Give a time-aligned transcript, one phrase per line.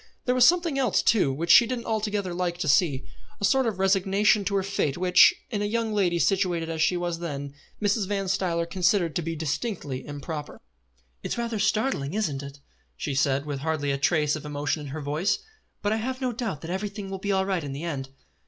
[0.25, 3.05] There was a something else too, which she didn't altogether like to see,
[3.39, 6.97] a sort of resignation to her fate which, in a young lady situated as she
[6.97, 8.07] was then, Mrs.
[8.07, 10.59] Van Stuyler considered to be distinctly improper.
[11.21, 12.61] "It is rather startling, isn't it?"
[12.97, 15.37] she said, with hardly a trace of emotion in her voice;
[15.83, 18.09] "but I have no doubt that everything will be all right in the end."